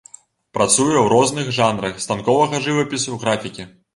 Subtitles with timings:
[0.57, 3.71] Працуе ў розных жанрах станковага жывапісу, графікі.